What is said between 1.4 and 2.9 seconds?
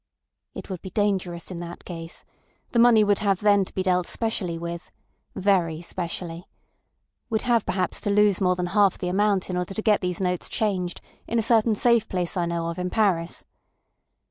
in that case. The